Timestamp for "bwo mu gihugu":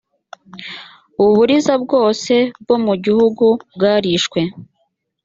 2.61-3.45